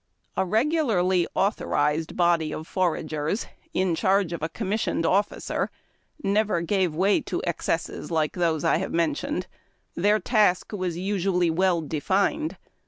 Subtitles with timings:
[0.35, 5.69] A regularly authorized body of foragers, in charge of a commissioned officer,
[6.23, 9.45] never gave way to excesses like those I have mentioned.
[9.93, 12.57] Their task was usually well de fined.